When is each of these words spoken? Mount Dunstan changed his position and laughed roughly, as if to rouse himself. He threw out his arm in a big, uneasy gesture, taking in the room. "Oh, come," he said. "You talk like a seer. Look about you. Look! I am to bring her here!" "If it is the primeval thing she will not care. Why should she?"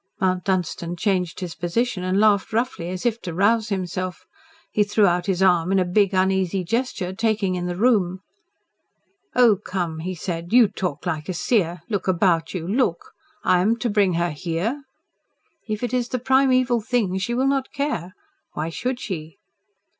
Mount 0.19 0.43
Dunstan 0.45 0.95
changed 0.95 1.41
his 1.41 1.53
position 1.53 2.03
and 2.03 2.19
laughed 2.19 2.51
roughly, 2.53 2.89
as 2.89 3.05
if 3.05 3.21
to 3.21 3.35
rouse 3.35 3.69
himself. 3.69 4.25
He 4.71 4.83
threw 4.83 5.05
out 5.05 5.27
his 5.27 5.43
arm 5.43 5.71
in 5.71 5.77
a 5.77 5.85
big, 5.85 6.11
uneasy 6.11 6.63
gesture, 6.63 7.13
taking 7.13 7.53
in 7.53 7.67
the 7.67 7.75
room. 7.75 8.21
"Oh, 9.35 9.57
come," 9.63 9.99
he 9.99 10.15
said. 10.15 10.51
"You 10.53 10.69
talk 10.69 11.05
like 11.05 11.29
a 11.29 11.35
seer. 11.35 11.81
Look 11.87 12.07
about 12.07 12.51
you. 12.55 12.67
Look! 12.67 13.11
I 13.43 13.59
am 13.61 13.77
to 13.77 13.91
bring 13.91 14.13
her 14.13 14.31
here!" 14.31 14.81
"If 15.67 15.83
it 15.83 15.93
is 15.93 16.09
the 16.09 16.17
primeval 16.17 16.81
thing 16.81 17.19
she 17.19 17.35
will 17.35 17.45
not 17.47 17.71
care. 17.71 18.15
Why 18.53 18.69
should 18.69 18.99
she?" 18.99 19.37